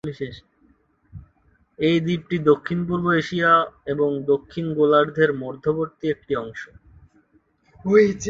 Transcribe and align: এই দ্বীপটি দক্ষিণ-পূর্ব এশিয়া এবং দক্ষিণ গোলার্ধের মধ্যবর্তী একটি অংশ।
এই 1.79 1.97
দ্বীপটি 1.99 2.37
দক্ষিণ-পূর্ব 2.41 3.05
এশিয়া 3.13 3.51
এবং 3.85 4.09
দক্ষিণ 4.25 4.65
গোলার্ধের 4.73 5.31
মধ্যবর্তী 5.43 6.05
একটি 6.09 6.33
অংশ। 6.35 6.61